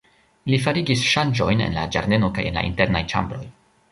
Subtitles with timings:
[0.51, 3.45] Ili farigis ŝanĝojn en la ĝardeno kaj en la internaj ĉambroj.